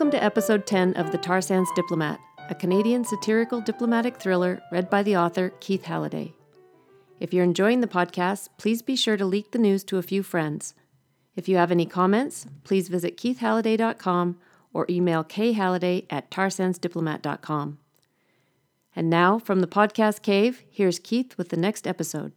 [0.00, 4.88] Welcome to episode 10 of The Tar Sands Diplomat, a Canadian satirical diplomatic thriller read
[4.88, 6.32] by the author Keith Halliday.
[7.18, 10.22] If you're enjoying the podcast, please be sure to leak the news to a few
[10.22, 10.72] friends.
[11.36, 14.38] If you have any comments, please visit keithhalliday.com
[14.72, 17.78] or email khalliday at tarsandsdiplomat.com.
[18.96, 22.32] And now, from the podcast cave, here's Keith with the next episode.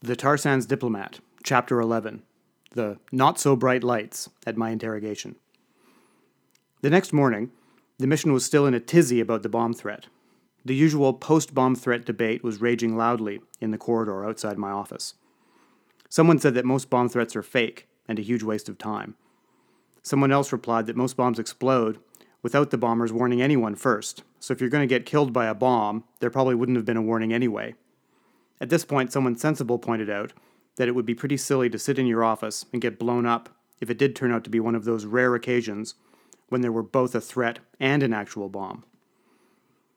[0.00, 2.22] The Tar Sands Diplomat, Chapter 11
[2.70, 5.34] The Not So Bright Lights at My Interrogation.
[6.80, 7.50] The next morning,
[7.98, 10.06] the mission was still in a tizzy about the bomb threat.
[10.64, 15.14] The usual post bomb threat debate was raging loudly in the corridor outside my office.
[16.08, 19.16] Someone said that most bomb threats are fake and a huge waste of time.
[20.04, 21.98] Someone else replied that most bombs explode
[22.44, 25.54] without the bombers warning anyone first, so if you're going to get killed by a
[25.54, 27.74] bomb, there probably wouldn't have been a warning anyway.
[28.60, 30.32] At this point, someone sensible pointed out
[30.76, 33.48] that it would be pretty silly to sit in your office and get blown up
[33.80, 35.96] if it did turn out to be one of those rare occasions
[36.48, 38.84] when there were both a threat and an actual bomb.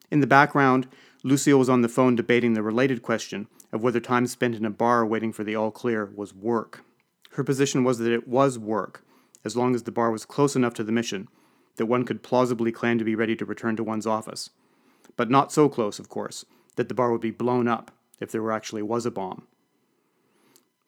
[0.10, 0.88] In the background,
[1.24, 4.70] Lucille was on the phone debating the related question of whether time spent in a
[4.70, 6.84] bar waiting for the all clear was work.
[7.32, 9.06] Her position was that it was work,
[9.46, 11.28] as long as the bar was close enough to the mission
[11.78, 14.50] that one could plausibly claim to be ready to return to one's office.
[15.16, 18.52] But not so close, of course, that the bar would be blown up if there
[18.52, 19.48] actually was a bomb.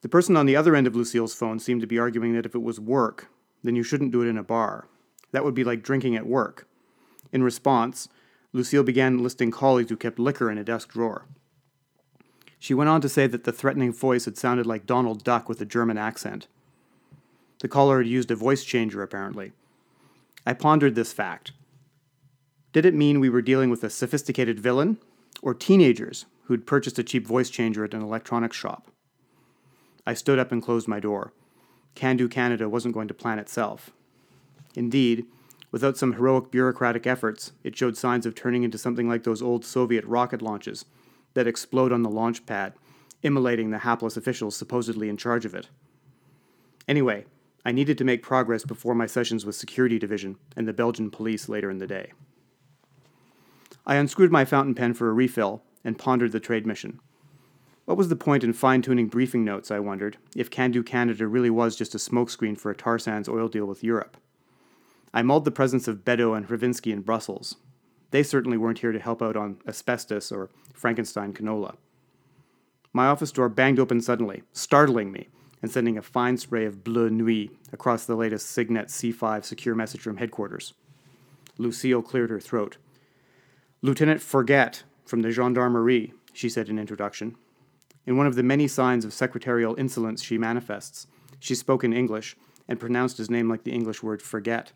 [0.02, 2.54] The person on the other end of Lucille's phone seemed to be arguing that if
[2.54, 3.28] it was work,
[3.62, 4.86] then you shouldn't do it in a bar.
[5.34, 6.68] That would be like drinking at work.
[7.32, 8.08] In response,
[8.52, 11.26] Lucille began listing colleagues who kept liquor in a desk drawer.
[12.60, 15.60] She went on to say that the threatening voice had sounded like Donald Duck with
[15.60, 16.46] a German accent.
[17.58, 19.50] The caller had used a voice changer, apparently.
[20.46, 21.50] I pondered this fact.
[22.72, 24.98] Did it mean we were dealing with a sophisticated villain,
[25.42, 28.88] or teenagers who'd purchased a cheap voice changer at an electronics shop?
[30.06, 31.32] I stood up and closed my door.
[31.96, 33.90] Can Do Canada wasn't going to plan itself.
[34.74, 35.26] Indeed,
[35.70, 39.64] without some heroic bureaucratic efforts, it showed signs of turning into something like those old
[39.64, 40.84] Soviet rocket launches
[41.34, 42.74] that explode on the launch pad,
[43.22, 45.68] immolating the hapless officials supposedly in charge of it.
[46.86, 47.24] Anyway,
[47.64, 51.48] I needed to make progress before my sessions with Security Division and the Belgian police
[51.48, 52.12] later in the day.
[53.86, 57.00] I unscrewed my fountain pen for a refill and pondered the trade mission.
[57.84, 61.26] What was the point in fine tuning briefing notes, I wondered, if Can Do Canada
[61.26, 64.16] really was just a smokescreen for a tar sands oil deal with Europe?
[65.16, 67.54] I mulled the presence of Bedeau and Hravinsky in Brussels.
[68.10, 71.76] They certainly weren't here to help out on asbestos or Frankenstein canola.
[72.92, 75.28] My office door banged open suddenly, startling me
[75.62, 80.04] and sending a fine spray of bleu nuit across the latest Signet C5 secure message
[80.04, 80.74] room headquarters.
[81.58, 82.76] Lucille cleared her throat.
[83.82, 87.36] Lieutenant Forget from the Gendarmerie, she said in introduction.
[88.04, 91.06] In one of the many signs of secretarial insolence she manifests,
[91.38, 92.36] she spoke in English
[92.66, 94.72] and pronounced his name like the English word forget.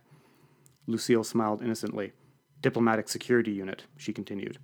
[0.88, 2.12] Lucille smiled innocently.
[2.62, 4.59] Diplomatic Security Unit, she continued.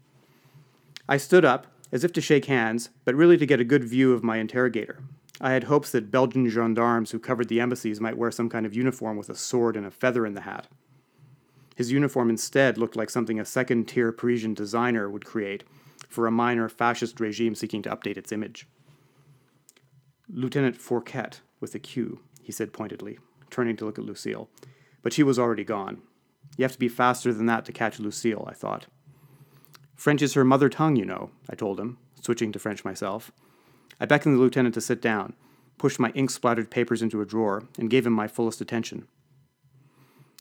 [1.09, 4.13] I stood up, as if to shake hands, but really to get a good view
[4.13, 4.99] of my interrogator.
[5.41, 8.75] I had hopes that Belgian gendarmes who covered the embassies might wear some kind of
[8.75, 10.67] uniform with a sword and a feather in the hat.
[11.77, 15.65] His uniform instead looked like something a second tier Parisian designer would create
[16.09, 18.67] for a minor fascist regime seeking to update its image.
[20.29, 23.19] Lieutenant Fourquet, with a Q, he said pointedly,
[23.51, 24.49] turning to look at Lucille.
[25.03, 26.01] But she was already gone.
[26.57, 28.87] You have to be faster than that to catch Lucille, I thought.
[29.97, 33.33] French is her mother tongue, you know, I told him, switching to French myself.
[34.01, 35.35] I beckoned the lieutenant to sit down,
[35.79, 39.07] pushed my ink splattered papers into a drawer, and gave him my fullest attention.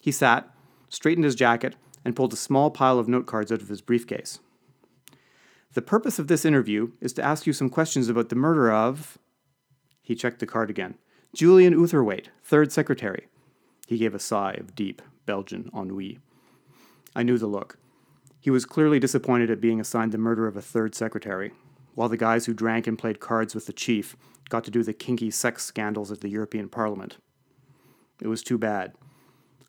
[0.01, 0.49] He sat,
[0.89, 4.39] straightened his jacket, and pulled a small pile of note cards out of his briefcase.
[5.73, 9.17] The purpose of this interview is to ask you some questions about the murder of.
[10.01, 10.95] He checked the card again.
[11.33, 13.27] Julian Utherwaite, third secretary.
[13.87, 16.19] He gave a sigh of deep Belgian ennui.
[17.15, 17.77] I knew the look.
[18.39, 21.53] He was clearly disappointed at being assigned the murder of a third secretary,
[21.95, 24.17] while the guys who drank and played cards with the chief
[24.49, 27.17] got to do the kinky sex scandals at the European Parliament.
[28.21, 28.93] It was too bad.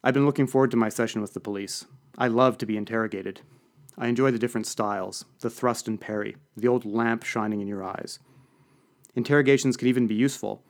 [0.03, 1.87] I've been looking forward to my session with the police.
[2.19, 3.41] I love to be interrogated.
[3.97, 7.85] I enjoy the different styles, the thrust and parry, the old lamp shining in your
[7.85, 8.19] eyes.
[9.15, 10.63] Interrogations can even be useful.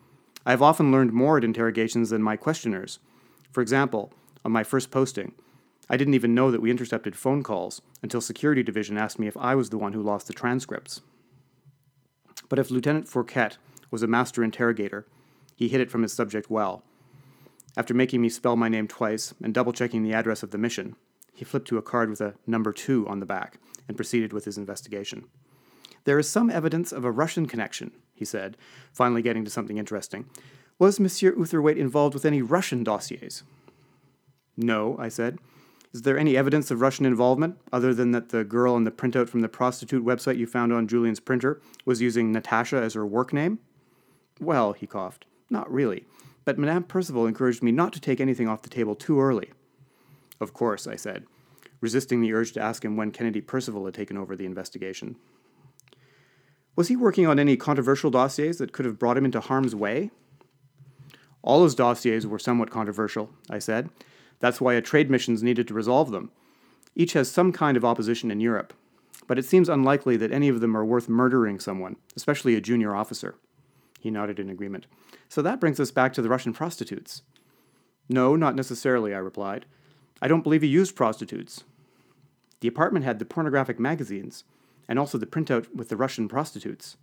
[0.44, 2.98] I have often learned more at interrogations than my questioners.
[3.50, 4.12] For example,
[4.44, 5.32] on my first posting,
[5.88, 9.36] I didn't even know that we intercepted phone calls until Security Division asked me if
[9.36, 11.02] I was the one who lost the transcripts.
[12.48, 13.56] But if Lieutenant Fourquet
[13.90, 15.06] was a master interrogator,
[15.56, 16.82] he hit it from his subject well.
[17.76, 20.96] After making me spell my name twice and double checking the address of the mission,
[21.32, 23.58] he flipped to a card with a number two on the back
[23.88, 25.24] and proceeded with his investigation.
[26.04, 28.56] There is some evidence of a Russian connection, he said,
[28.92, 30.26] finally getting to something interesting.
[30.78, 33.42] Was Monsieur Utherwaite involved with any Russian dossiers?
[34.56, 35.38] No, I said.
[35.92, 39.28] Is there any evidence of Russian involvement, other than that the girl in the printout
[39.28, 43.32] from the prostitute website you found on Julian's printer was using Natasha as her work
[43.32, 43.60] name?
[44.40, 46.06] Well, he coughed, not really,
[46.44, 49.50] but Madame Percival encouraged me not to take anything off the table too early.
[50.40, 51.26] Of course, I said,
[51.80, 55.14] resisting the urge to ask him when Kennedy Percival had taken over the investigation.
[56.74, 60.10] Was he working on any controversial dossiers that could have brought him into harm's way?
[61.40, 63.90] All his dossiers were somewhat controversial, I said.
[64.44, 66.30] That's why a trade missions needed to resolve them.
[66.94, 68.74] Each has some kind of opposition in Europe,
[69.26, 72.94] but it seems unlikely that any of them are worth murdering someone, especially a junior
[72.94, 73.36] officer.
[74.00, 74.86] He nodded in agreement.
[75.30, 77.22] So that brings us back to the Russian prostitutes.
[78.06, 79.64] No, not necessarily, I replied.
[80.20, 81.64] I don't believe he used prostitutes.
[82.60, 84.44] The apartment had the pornographic magazines,
[84.86, 86.98] and also the printout with the Russian prostitutes.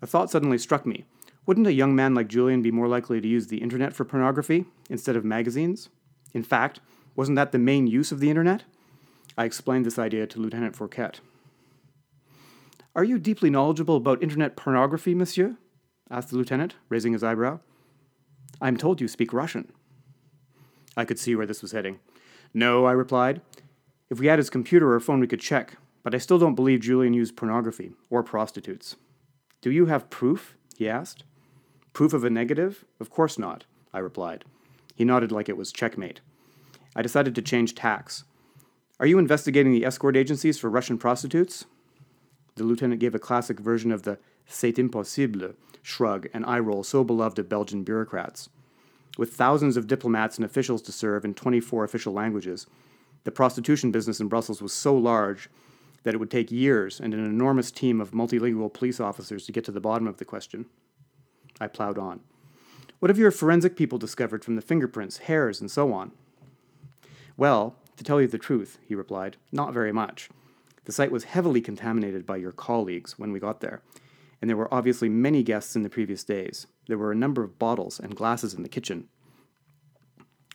[0.00, 1.04] A thought suddenly struck me.
[1.44, 4.64] Wouldn't a young man like Julian be more likely to use the internet for pornography
[4.88, 5.90] instead of magazines?
[6.32, 6.80] In fact,
[7.16, 8.64] wasn't that the main use of the internet?
[9.36, 11.20] I explained this idea to Lieutenant Fourquet.
[12.94, 15.56] Are you deeply knowledgeable about internet pornography, monsieur?
[16.10, 17.60] asked the lieutenant, raising his eyebrow.
[18.60, 19.72] I am told you speak Russian.
[20.96, 22.00] I could see where this was heading.
[22.52, 23.40] No, I replied.
[24.10, 26.80] If we had his computer or phone, we could check, but I still don't believe
[26.80, 28.96] Julian used pornography or prostitutes.
[29.60, 30.56] Do you have proof?
[30.76, 31.22] he asked.
[31.92, 32.84] Proof of a negative?
[32.98, 34.44] Of course not, I replied.
[35.00, 36.20] He nodded like it was checkmate.
[36.94, 38.24] I decided to change tacks.
[38.98, 41.64] Are you investigating the escort agencies for Russian prostitutes?
[42.56, 47.02] The lieutenant gave a classic version of the c'est impossible shrug and eye roll so
[47.02, 48.50] beloved of Belgian bureaucrats.
[49.16, 52.66] With thousands of diplomats and officials to serve in 24 official languages,
[53.24, 55.48] the prostitution business in Brussels was so large
[56.02, 59.64] that it would take years and an enormous team of multilingual police officers to get
[59.64, 60.66] to the bottom of the question.
[61.58, 62.20] I plowed on.
[63.00, 66.12] What have your forensic people discovered from the fingerprints, hairs, and so on?
[67.34, 70.28] Well, to tell you the truth, he replied, not very much.
[70.84, 73.80] The site was heavily contaminated by your colleagues when we got there,
[74.40, 76.66] and there were obviously many guests in the previous days.
[76.88, 79.08] There were a number of bottles and glasses in the kitchen.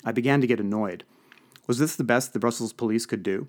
[0.04, 1.04] I began to get annoyed.
[1.66, 3.48] Was this the best the Brussels police could do?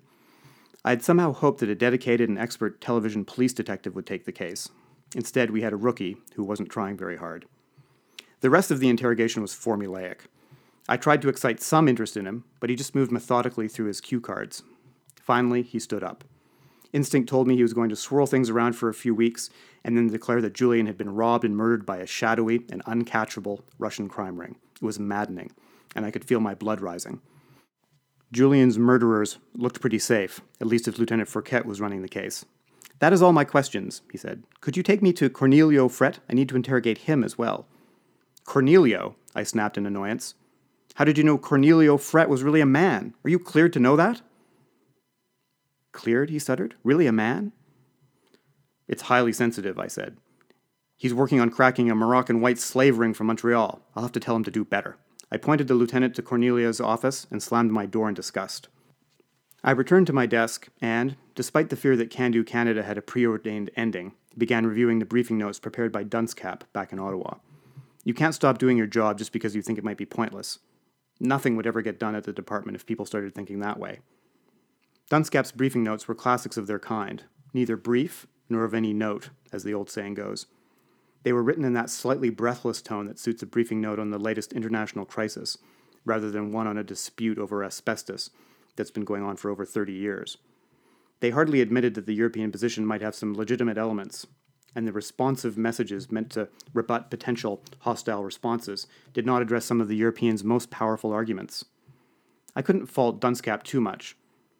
[0.83, 4.31] I had somehow hoped that a dedicated and expert television police detective would take the
[4.31, 4.69] case.
[5.15, 7.45] Instead, we had a rookie who wasn't trying very hard.
[8.41, 10.21] The rest of the interrogation was formulaic.
[10.87, 13.99] I tried to excite some interest in him, but he just moved methodically through his
[13.99, 14.63] cue cards.
[15.15, 16.23] Finally, he stood up.
[16.93, 19.49] Instinct told me he was going to swirl things around for a few weeks
[19.83, 23.61] and then declare that Julian had been robbed and murdered by a shadowy and uncatchable
[23.77, 24.55] Russian crime ring.
[24.75, 25.51] It was maddening,
[25.95, 27.21] and I could feel my blood rising.
[28.31, 32.45] Julian's murderers looked pretty safe, at least if Lieutenant Fourquet was running the case.
[32.99, 34.43] That is all my questions, he said.
[34.61, 36.19] Could you take me to Cornelio Fret?
[36.29, 37.67] I need to interrogate him as well.
[38.47, 40.33] Cornelio, I snapped in annoyance.
[40.95, 43.13] How did you know Cornelio Fret was really a man?
[43.25, 44.21] Are you cleared to know that?
[45.91, 46.75] Cleared, he stuttered.
[46.81, 47.51] Really a man?
[48.87, 50.15] It's highly sensitive, I said.
[50.95, 53.81] He's working on cracking a Moroccan white slave ring from Montreal.
[53.95, 54.95] I'll have to tell him to do better.
[55.29, 58.69] I pointed the lieutenant to Cornelia's office and slammed my door in disgust.
[59.61, 63.01] I returned to my desk and, despite the fear that Can Do Canada had a
[63.01, 67.35] preordained ending, began reviewing the briefing notes prepared by Dunscap back in Ottawa.
[68.07, 70.59] You can't stop doing your job just because you think it might be pointless.
[71.19, 73.99] Nothing would ever get done at the department if people started thinking that way.
[75.09, 79.65] Dunscap's briefing notes were classics of their kind, neither brief nor of any note, as
[79.65, 80.45] the old saying goes.
[81.23, 84.17] They were written in that slightly breathless tone that suits a briefing note on the
[84.17, 85.57] latest international crisis,
[86.05, 88.29] rather than one on a dispute over asbestos
[88.77, 90.37] that's been going on for over 30 years.
[91.19, 94.27] They hardly admitted that the European position might have some legitimate elements,
[94.77, 99.87] and the responsive messages meant to rebut potential hostile responses did not address some of
[99.87, 101.65] the Europeans' most powerful arguments.
[102.55, 104.15] I couldn't fault Dunscap too much.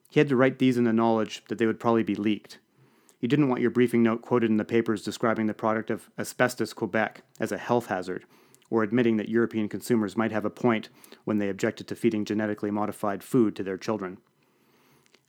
[0.09, 2.57] He had to write these in the knowledge that they would probably be leaked.
[3.21, 6.73] You didn't want your briefing note quoted in the papers describing the product of Asbestos
[6.73, 8.25] Quebec as a health hazard,
[8.71, 10.89] or admitting that European consumers might have a point
[11.25, 14.17] when they objected to feeding genetically modified food to their children.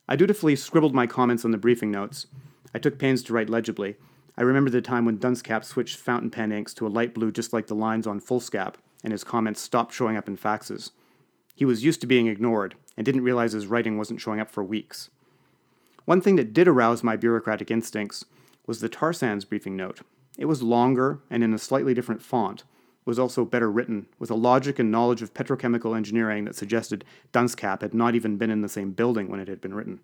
[0.09, 2.27] I dutifully scribbled my comments on the briefing notes.
[2.75, 3.97] I took pains to write legibly,
[4.39, 7.53] I remember the time when Dunscap switched fountain pen inks to a light blue just
[7.53, 10.93] like the lines on Foolscap, and his comments stopped showing up in faxes.
[11.57, 14.63] He was used to being ignored, and didn't realize his writing wasn't showing up for
[14.63, 15.11] weeks.
[16.05, 18.25] One thing that did arouse my bureaucratic instincts
[18.65, 20.03] was the tar sands briefing note.
[20.39, 22.63] It was longer and in a slightly different font,
[23.05, 27.83] was also better written, with a logic and knowledge of petrochemical engineering that suggested Dunscap
[27.83, 29.99] had not even been in the same building when it had been written.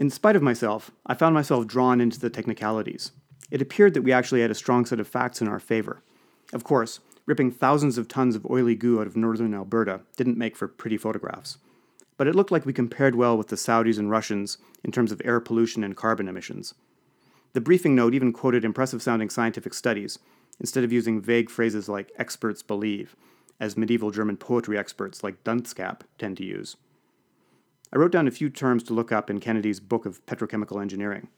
[0.00, 3.12] In spite of myself, I found myself drawn into the technicalities.
[3.50, 6.02] It appeared that we actually had a strong set of facts in our favor.
[6.54, 10.56] Of course, ripping thousands of tons of oily goo out of northern Alberta didn't make
[10.56, 11.58] for pretty photographs.
[12.16, 15.20] But it looked like we compared well with the Saudis and Russians in terms of
[15.22, 16.72] air pollution and carbon emissions.
[17.52, 20.18] The briefing note even quoted impressive sounding scientific studies,
[20.58, 23.16] instead of using vague phrases like experts believe,
[23.60, 26.78] as medieval German poetry experts like Dunscap tend to use.
[27.92, 31.28] I wrote down a few terms to look up in Kennedy's book of petrochemical engineering.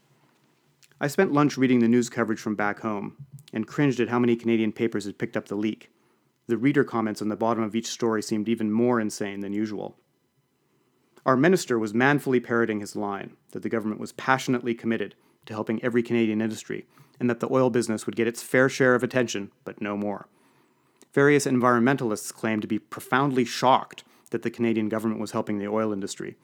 [1.00, 3.16] I spent lunch reading the news coverage from back home
[3.52, 5.90] and cringed at how many Canadian papers had picked up the leak.
[6.46, 9.96] The reader comments on the bottom of each story seemed even more insane than usual.
[11.24, 15.14] Our minister was manfully parroting his line that the government was passionately committed
[15.46, 16.86] to helping every Canadian industry
[17.18, 20.28] and that the oil business would get its fair share of attention, but no more.
[21.14, 25.92] Various environmentalists claimed to be profoundly shocked that the Canadian government was helping the oil
[25.92, 26.36] industry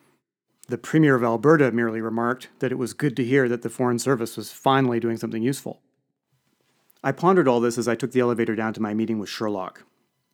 [0.68, 3.99] the Premier of Alberta merely remarked that it was good to hear that the Foreign
[3.99, 5.80] Service was finally doing something useful.
[7.02, 9.85] I pondered all this as I took the elevator down to my meeting with Sherlock.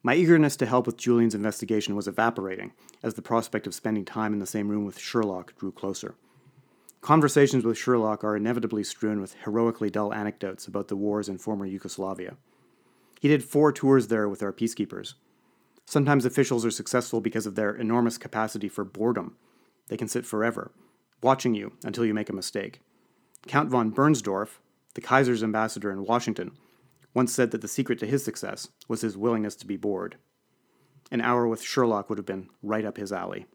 [0.03, 4.33] My eagerness to help with Julian's investigation was evaporating as the prospect of spending time
[4.33, 6.17] in the same room with Sherlock drew closer.
[7.01, 11.65] Conversations with Sherlock are inevitably strewn with heroically dull anecdotes about the wars in former
[11.65, 12.37] Yugoslavia.
[13.21, 15.15] He did four tours there with our peacekeepers.
[15.87, 19.37] Sometimes officials are successful because of their enormous capacity for boredom
[19.89, 20.73] they can sit forever,
[21.23, 22.81] watching you until you make a mistake.
[23.47, 24.61] Count von Bernstorff,
[24.95, 26.53] the Kaiser's ambassador in Washington,
[27.13, 30.17] once said that the secret to his success was his willingness to be bored.
[31.11, 33.47] An hour with Sherlock would have been right up his alley.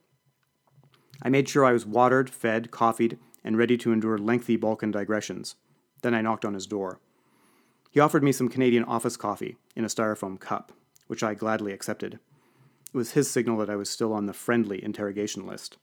[1.21, 5.55] I made sure I was watered, fed, coffeed, and ready to endure lengthy Balkan digressions.
[6.01, 6.99] Then I knocked on his door.
[7.91, 10.71] He offered me some Canadian office coffee in a styrofoam cup,
[11.09, 12.19] which I gladly accepted.
[12.93, 15.77] It was his signal that I was still on the friendly interrogation list.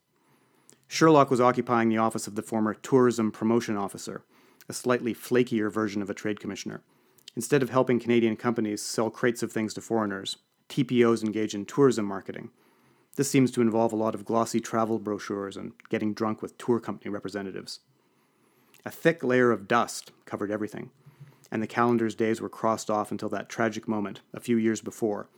[0.87, 4.23] Sherlock was occupying the office of the former Tourism Promotion Officer,
[4.69, 6.81] a slightly flakier version of a trade commissioner.
[7.35, 10.37] Instead of helping Canadian companies sell crates of things to foreigners,
[10.69, 12.51] TPOs engage in tourism marketing.
[13.17, 16.79] This seems to involve a lot of glossy travel brochures and getting drunk with tour
[16.79, 17.81] company representatives.
[18.85, 20.91] A thick layer of dust covered everything,
[21.51, 25.29] and the calendar's days were crossed off until that tragic moment, a few years before,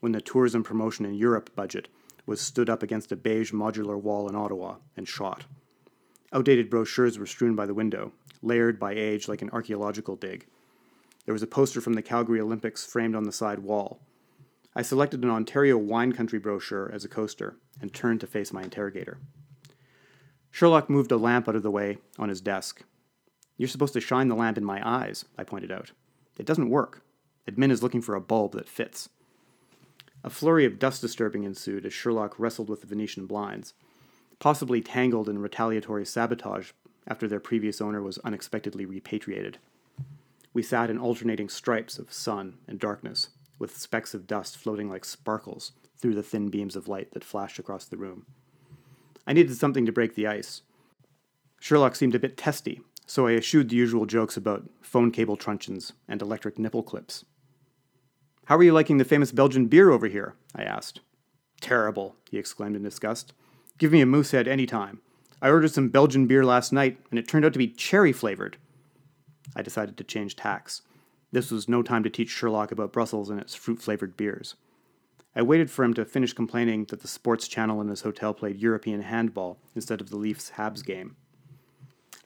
[0.00, 1.88] when the tourism promotion in Europe budget
[2.26, 5.44] was stood up against a beige modular wall in Ottawa and shot.
[6.32, 10.46] Outdated brochures were strewn by the window, layered by age like an archaeological dig.
[11.24, 14.00] There was a poster from the Calgary Olympics framed on the side wall.
[14.74, 18.62] I selected an Ontario wine country brochure as a coaster and turned to face my
[18.62, 19.18] interrogator.
[20.50, 22.82] Sherlock moved a lamp out of the way on his desk.
[23.62, 25.92] You're supposed to shine the lamp in my eyes, I pointed out.
[26.36, 27.04] It doesn't work.
[27.48, 29.08] Admin is looking for a bulb that fits.
[30.24, 33.74] A flurry of dust disturbing ensued as Sherlock wrestled with the Venetian blinds,
[34.40, 36.72] possibly tangled in retaliatory sabotage
[37.06, 39.58] after their previous owner was unexpectedly repatriated.
[40.52, 43.28] We sat in alternating stripes of sun and darkness,
[43.60, 47.60] with specks of dust floating like sparkles through the thin beams of light that flashed
[47.60, 48.26] across the room.
[49.24, 50.62] I needed something to break the ice.
[51.60, 55.92] Sherlock seemed a bit testy, so I eschewed the usual jokes about phone cable truncheons
[56.08, 57.24] and electric nipple clips.
[58.46, 60.34] How are you liking the famous Belgian beer over here?
[60.54, 61.00] I asked.
[61.60, 63.32] Terrible, he exclaimed in disgust.
[63.78, 65.00] Give me a moosehead any time.
[65.40, 68.56] I ordered some Belgian beer last night, and it turned out to be cherry flavored.
[69.56, 70.82] I decided to change tacks.
[71.32, 74.54] This was no time to teach Sherlock about Brussels and its fruit flavored beers.
[75.34, 78.58] I waited for him to finish complaining that the sports channel in his hotel played
[78.58, 81.16] European handball instead of the Leafs Habs game.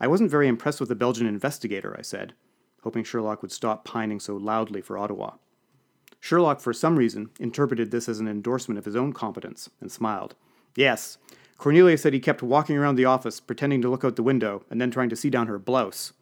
[0.00, 2.34] I wasn't very impressed with the Belgian investigator, I said,
[2.82, 5.34] hoping Sherlock would stop pining so loudly for Ottawa.
[6.20, 10.34] Sherlock, for some reason, interpreted this as an endorsement of his own competence and smiled.
[10.74, 11.18] Yes,
[11.58, 14.80] Cornelia said he kept walking around the office, pretending to look out the window, and
[14.80, 16.12] then trying to see down her blouse.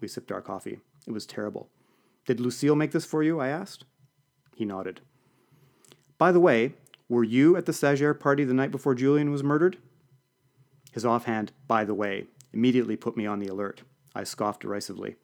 [0.00, 0.80] We sipped our coffee.
[1.06, 1.68] It was terrible.
[2.26, 3.40] Did Lucille make this for you?
[3.40, 3.84] I asked.
[4.56, 5.00] He nodded.
[6.16, 6.74] By the way,
[7.08, 9.78] were you at the stagiaire party the night before Julian was murdered?
[10.92, 13.82] His offhand, by the way, immediately put me on the alert.
[14.14, 15.16] I scoffed derisively.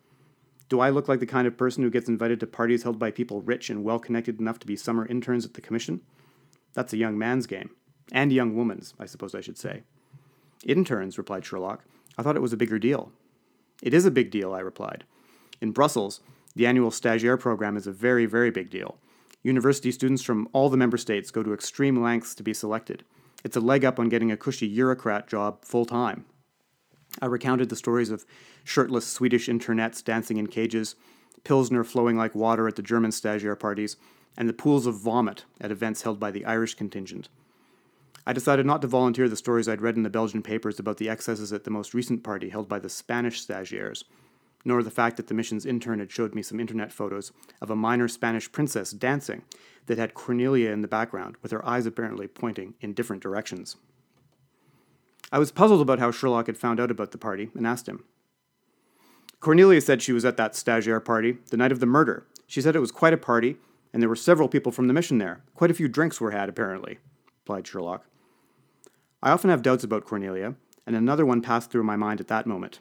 [0.68, 3.10] Do I look like the kind of person who gets invited to parties held by
[3.10, 6.02] people rich and well connected enough to be summer interns at the commission?
[6.74, 7.70] That's a young man's game.
[8.12, 9.82] And a young woman's, I suppose I should say.
[10.64, 11.84] Interns, replied Sherlock.
[12.16, 13.12] I thought it was a bigger deal.
[13.82, 15.04] It is a big deal, I replied.
[15.60, 16.20] In Brussels,
[16.54, 18.98] the annual stagiaire program is a very, very big deal.
[19.42, 23.04] University students from all the member states go to extreme lengths to be selected.
[23.44, 26.24] It's a leg up on getting a cushy bureaucrat job full time.
[27.20, 28.24] I recounted the stories of
[28.64, 30.94] shirtless Swedish internets dancing in cages,
[31.44, 33.96] Pilsner flowing like water at the German stagiaire parties,
[34.36, 37.28] and the pools of vomit at events held by the Irish contingent.
[38.26, 41.08] I decided not to volunteer the stories I'd read in the Belgian papers about the
[41.08, 44.04] excesses at the most recent party held by the Spanish stagiaires,
[44.64, 47.32] nor the fact that the mission's intern had showed me some internet photos
[47.62, 49.42] of a minor Spanish princess dancing
[49.86, 53.76] that had Cornelia in the background, with her eyes apparently pointing in different directions.
[55.30, 58.04] I was puzzled about how Sherlock had found out about the party and asked him.
[59.40, 62.26] Cornelia said she was at that stagiaire party the night of the murder.
[62.46, 63.56] She said it was quite a party,
[63.92, 65.42] and there were several people from the mission there.
[65.54, 66.98] Quite a few drinks were had, apparently,
[67.42, 68.06] replied Sherlock.
[69.22, 70.54] I often have doubts about Cornelia,
[70.86, 72.80] and another one passed through my mind at that moment.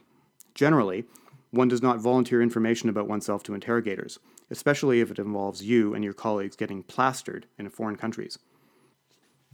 [0.55, 1.05] Generally,
[1.51, 6.03] one does not volunteer information about oneself to interrogators, especially if it involves you and
[6.03, 8.39] your colleagues getting plastered in foreign countries.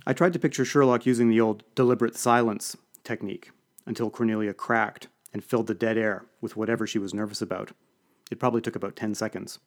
[0.06, 3.52] I tried to picture Sherlock using the old deliberate silence technique
[3.86, 7.72] until Cornelia cracked and filled the dead air with whatever she was nervous about.
[8.32, 9.60] It probably took about 10 seconds.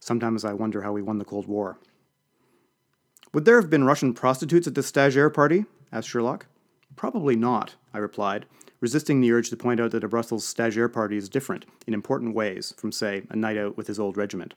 [0.00, 1.78] Sometimes I wonder how we won the Cold War.
[3.32, 5.66] Would there have been Russian prostitutes at the stagiaire party?
[5.92, 6.46] asked Sherlock.
[6.96, 8.46] Probably not, I replied,
[8.80, 12.34] resisting the urge to point out that a Brussels stagiaire party is different in important
[12.34, 14.54] ways from, say, a night out with his old regiment.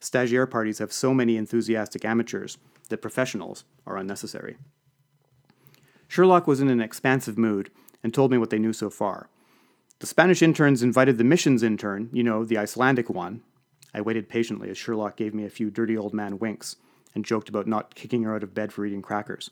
[0.00, 4.56] Stagiaire parties have so many enthusiastic amateurs that professionals are unnecessary.
[6.14, 7.72] Sherlock was in an expansive mood
[8.04, 9.28] and told me what they knew so far.
[9.98, 13.42] The Spanish interns invited the missions intern, you know, the Icelandic one.
[13.92, 16.76] I waited patiently as Sherlock gave me a few dirty old man winks
[17.16, 19.50] and joked about not kicking her out of bed for eating crackers.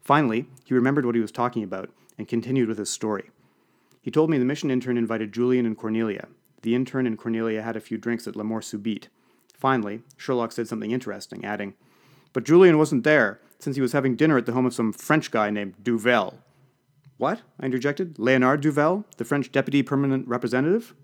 [0.00, 3.28] Finally, he remembered what he was talking about and continued with his story.
[4.00, 6.28] He told me the mission intern invited Julian and Cornelia.
[6.62, 9.08] The intern and Cornelia had a few drinks at La Subite.
[9.52, 11.74] Finally, Sherlock said something interesting, adding,
[12.32, 15.30] But Julian wasn't there, since he was having dinner at the home of some French
[15.30, 16.38] guy named Duvel.
[17.16, 17.42] What?
[17.60, 18.18] I interjected.
[18.18, 20.94] Leonard Duvel, the French deputy permanent representative?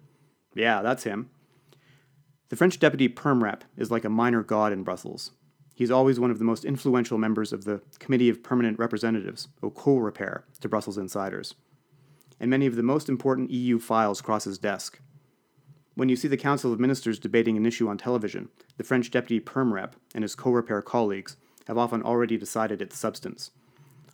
[0.54, 1.30] Yeah, that's him.
[2.50, 5.32] The French deputy perm rep is like a minor god in Brussels.
[5.74, 9.72] He's always one of the most influential members of the Committee of Permanent Representatives, or
[9.72, 11.54] COREPER, to Brussels insiders.
[12.38, 15.00] And many of the most important EU files cross his desk.
[15.96, 19.40] When you see the Council of Ministers debating an issue on television, the French deputy
[19.40, 23.50] perm rep and his COREPER colleagues have often already decided its substance.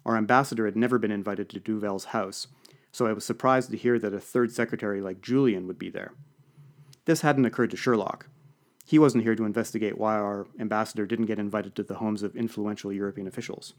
[0.06, 2.46] Our ambassador had never been invited to Duvel's house,
[2.92, 6.12] so I was surprised to hear that a third secretary like Julian would be there.
[7.04, 8.26] This hadn't occurred to Sherlock,
[8.90, 12.34] he wasn't here to investigate why our ambassador didn't get invited to the homes of
[12.34, 13.74] influential European officials.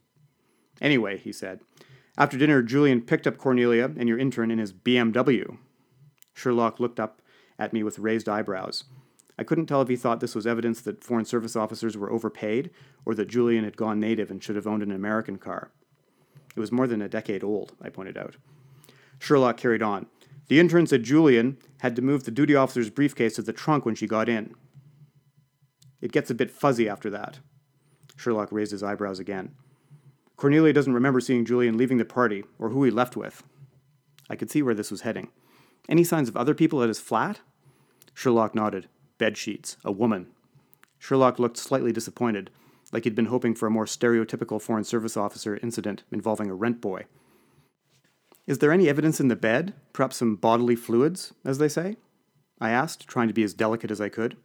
[0.79, 1.59] Anyway, he said,
[2.17, 5.57] after dinner, Julian picked up Cornelia and your intern in his BMW.
[6.33, 7.21] Sherlock looked up
[7.59, 8.85] at me with raised eyebrows.
[9.41, 12.69] I couldn't tell if he thought this was evidence that Foreign Service officers were overpaid
[13.05, 15.71] or that Julian had gone native and should have owned an American car.
[16.55, 18.35] It was more than a decade old, I pointed out.
[19.17, 20.05] Sherlock carried on.
[20.47, 23.95] The intern said Julian had to move the duty officer's briefcase to the trunk when
[23.95, 24.53] she got in.
[26.01, 27.39] It gets a bit fuzzy after that.
[28.17, 29.55] Sherlock raised his eyebrows again.
[30.37, 33.41] Cornelia doesn't remember seeing Julian leaving the party or who he left with.
[34.29, 35.29] I could see where this was heading.
[35.89, 37.39] Any signs of other people at his flat?
[38.13, 38.87] Sherlock nodded.
[39.21, 39.77] Bed sheets.
[39.85, 40.29] A woman.
[40.97, 42.49] Sherlock looked slightly disappointed,
[42.91, 46.81] like he'd been hoping for a more stereotypical Foreign Service officer incident involving a rent
[46.81, 47.05] boy.
[48.47, 49.75] Is there any evidence in the bed?
[49.93, 51.97] Perhaps some bodily fluids, as they say?
[52.59, 54.37] I asked, trying to be as delicate as I could.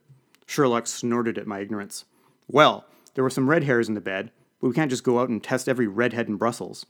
[0.47, 2.05] Sherlock snorted at my ignorance.
[2.47, 2.85] Well,
[3.15, 5.43] there were some red hairs in the bed, but we can't just go out and
[5.43, 6.85] test every redhead in Brussels.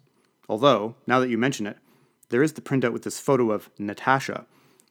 [0.49, 1.79] Although, now that you mention it,
[2.31, 4.45] there is the printout with this photo of Natasha.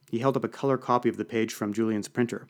[0.09, 2.47] He held up a color copy of the page from Julian's printer.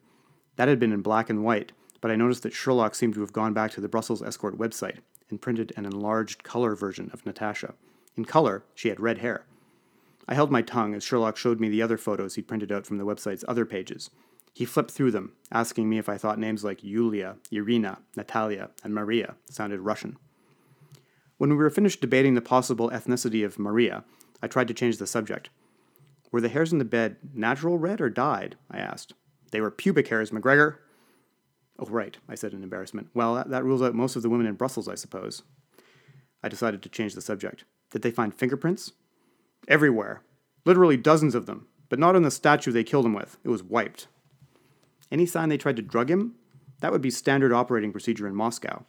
[0.55, 3.33] That had been in black and white, but I noticed that Sherlock seemed to have
[3.33, 7.73] gone back to the Brussels Escort website and printed an enlarged color version of Natasha.
[8.15, 9.45] In color, she had red hair.
[10.27, 12.97] I held my tongue as Sherlock showed me the other photos he'd printed out from
[12.97, 14.09] the website's other pages,
[14.55, 18.95] he flipped through them, asking me if I thought names like Yulia, Irina, Natalia, and
[18.95, 20.17] Maria sounded Russian.
[21.37, 24.05] When we were finished debating the possible ethnicity of Maria,
[24.41, 25.49] I tried to change the subject.
[26.31, 28.55] Were the hairs in the bed natural red or dyed?
[28.71, 29.13] I asked.
[29.55, 30.79] They were pubic hairs, McGregor.
[31.79, 33.07] Oh, right, I said in embarrassment.
[33.13, 35.43] Well, that, that rules out most of the women in Brussels, I suppose.
[36.43, 37.63] I decided to change the subject.
[37.89, 38.91] Did they find fingerprints?
[39.69, 40.23] Everywhere.
[40.65, 43.37] Literally dozens of them, but not on the statue they killed him with.
[43.45, 44.07] It was wiped.
[45.09, 46.35] Any sign they tried to drug him?
[46.81, 48.83] That would be standard operating procedure in Moscow.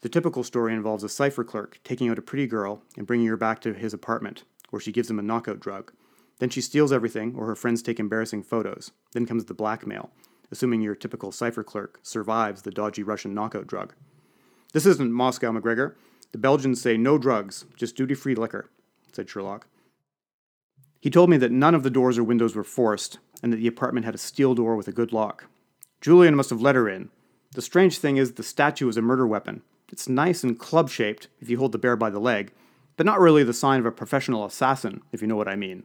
[0.00, 3.36] The typical story involves a cipher clerk taking out a pretty girl and bringing her
[3.36, 5.92] back to his apartment, where she gives him a knockout drug.
[6.38, 8.92] Then she steals everything, or her friends take embarrassing photos.
[9.12, 10.10] Then comes the blackmail,
[10.50, 13.94] assuming your typical cipher clerk survives the dodgy Russian knockout drug.
[14.72, 15.94] This isn't Moscow, McGregor.
[16.32, 18.68] The Belgians say no drugs, just duty free liquor,
[19.12, 19.66] said Sherlock.
[21.00, 23.66] He told me that none of the doors or windows were forced, and that the
[23.66, 25.46] apartment had a steel door with a good lock.
[26.00, 27.10] Julian must have let her in.
[27.52, 29.62] The strange thing is, the statue is a murder weapon.
[29.90, 32.52] It's nice and club shaped if you hold the bear by the leg,
[32.96, 35.84] but not really the sign of a professional assassin, if you know what I mean.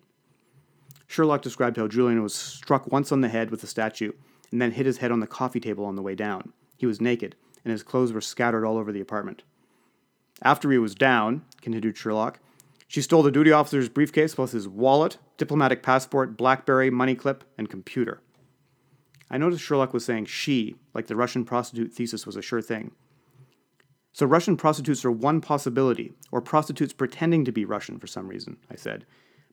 [1.14, 4.14] Sherlock described how Julian was struck once on the head with a statue
[4.52, 6.54] and then hit his head on the coffee table on the way down.
[6.76, 9.44] He was naked, and his clothes were scattered all over the apartment.
[10.42, 12.40] After he was down, continued Sherlock,
[12.88, 17.70] she stole the duty officer's briefcase plus his wallet, diplomatic passport, Blackberry, money clip, and
[17.70, 18.20] computer.
[19.30, 22.90] I noticed Sherlock was saying she, like the Russian prostitute thesis was a sure thing.
[24.14, 28.58] So Russian prostitutes are one possibility, or prostitutes pretending to be Russian for some reason,
[28.72, 29.06] I said.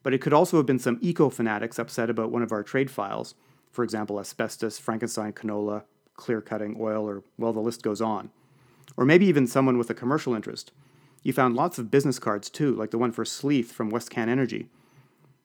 [0.03, 2.89] But it could also have been some eco fanatics upset about one of our trade
[2.89, 3.35] files,
[3.71, 5.83] for example, asbestos, Frankenstein canola,
[6.15, 8.31] clear cutting, oil, or, well, the list goes on.
[8.97, 10.71] Or maybe even someone with a commercial interest.
[11.23, 14.67] You found lots of business cards too, like the one for Sleeth from Westcan Energy.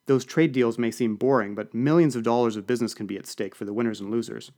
[0.07, 3.27] Those trade deals may seem boring, but millions of dollars of business can be at
[3.27, 4.53] stake for the winners and losers.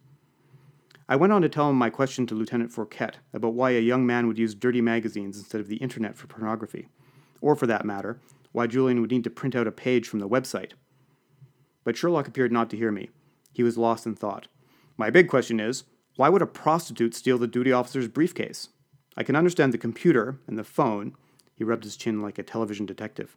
[1.09, 4.07] I went on to tell him my question to Lieutenant Fourquet about why a young
[4.07, 6.89] man would use dirty magazines instead of the internet for pornography,
[7.41, 8.21] or for that matter,
[8.59, 10.73] why Julian would need to print out a page from the website.
[11.85, 13.09] But Sherlock appeared not to hear me.
[13.53, 14.49] He was lost in thought.
[14.97, 15.85] My big question is
[16.17, 18.71] why would a prostitute steal the duty officer's briefcase?
[19.17, 21.15] I can understand the computer and the phone.
[21.55, 23.37] He rubbed his chin like a television detective.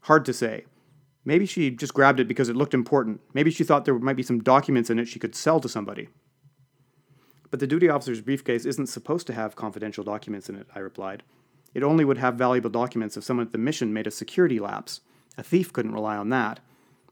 [0.00, 0.64] Hard to say.
[1.24, 3.20] Maybe she just grabbed it because it looked important.
[3.32, 6.08] Maybe she thought there might be some documents in it she could sell to somebody.
[7.52, 11.22] But the duty officer's briefcase isn't supposed to have confidential documents in it, I replied.
[11.74, 15.00] It only would have valuable documents if someone at the mission made a security lapse.
[15.38, 16.60] A thief couldn't rely on that.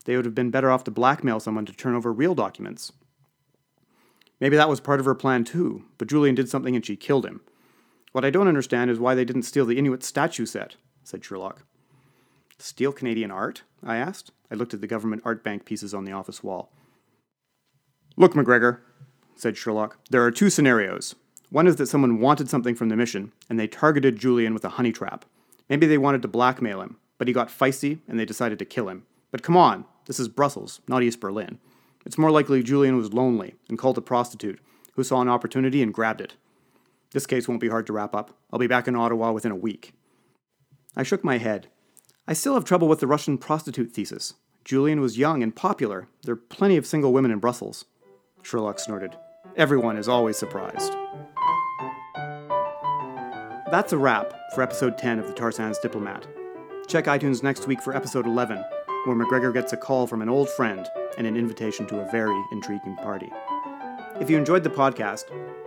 [0.04, 2.92] They would have been better off to blackmail someone to turn over real documents.
[4.40, 7.26] Maybe that was part of her plan too, but Julian did something and she killed
[7.26, 7.40] him.
[8.12, 11.62] What I don't understand is why they didn't steal the Inuit statue set, said Sherlock.
[12.58, 13.62] Steal Canadian art?
[13.82, 14.32] I asked.
[14.50, 16.72] I looked at the government art bank pieces on the office wall.
[18.16, 18.80] Look, McGregor,
[19.36, 21.14] said Sherlock, there are two scenarios.
[21.50, 24.70] One is that someone wanted something from the mission, and they targeted Julian with a
[24.70, 25.24] honey trap.
[25.68, 28.88] Maybe they wanted to blackmail him, but he got feisty and they decided to kill
[28.88, 29.04] him.
[29.30, 31.58] But come on, this is Brussels, not East Berlin.
[32.06, 34.60] It's more likely Julian was lonely and called a prostitute,
[34.94, 36.34] who saw an opportunity and grabbed it.
[37.12, 38.36] This case won't be hard to wrap up.
[38.52, 39.92] I'll be back in Ottawa within a week.
[40.96, 41.68] I shook my head.
[42.26, 44.34] I still have trouble with the Russian prostitute thesis.
[44.64, 46.08] Julian was young and popular.
[46.22, 47.86] There are plenty of single women in Brussels.
[48.42, 49.16] Sherlock snorted.
[49.56, 50.94] Everyone is always surprised.
[53.70, 56.26] That's a wrap for episode 10 of The Tar Sands Diplomat.
[56.88, 58.56] Check iTunes next week for episode 11,
[59.04, 62.36] where McGregor gets a call from an old friend and an invitation to a very
[62.50, 63.30] intriguing party.
[64.20, 65.26] If you enjoyed the podcast,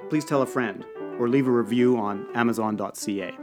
[0.09, 0.83] please tell a friend
[1.17, 3.37] or leave a review on Amazon.ca.